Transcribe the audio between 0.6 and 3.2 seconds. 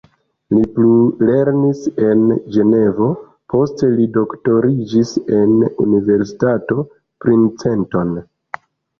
plulernis en Ĝenevo,